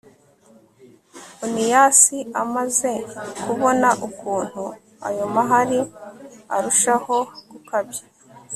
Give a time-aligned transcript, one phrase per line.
[1.43, 2.91] oniyasi amaze
[3.43, 4.63] kubona ukuntu
[5.07, 5.79] ayo mahari
[6.55, 7.17] arushaho
[7.51, 8.03] gukabya